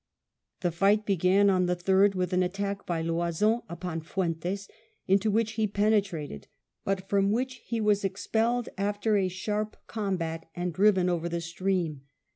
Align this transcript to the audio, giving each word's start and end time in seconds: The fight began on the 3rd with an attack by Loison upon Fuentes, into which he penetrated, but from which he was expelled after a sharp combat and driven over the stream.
The 0.61 0.71
fight 0.71 1.05
began 1.05 1.47
on 1.47 1.67
the 1.67 1.75
3rd 1.75 2.15
with 2.15 2.33
an 2.33 2.41
attack 2.41 2.87
by 2.87 3.03
Loison 3.03 3.61
upon 3.69 4.01
Fuentes, 4.01 4.67
into 5.07 5.29
which 5.29 5.51
he 5.51 5.67
penetrated, 5.67 6.47
but 6.83 7.07
from 7.07 7.29
which 7.31 7.61
he 7.67 7.79
was 7.79 8.03
expelled 8.03 8.67
after 8.79 9.15
a 9.15 9.27
sharp 9.27 9.77
combat 9.85 10.49
and 10.55 10.73
driven 10.73 11.07
over 11.07 11.29
the 11.29 11.39
stream. 11.39 12.01